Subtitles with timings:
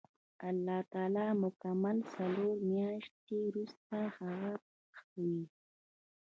[0.49, 4.51] الله تعالی مکمل څلور میاشتې وروسته هغه
[4.89, 5.39] پخوي.